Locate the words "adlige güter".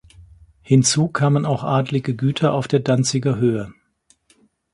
1.63-2.53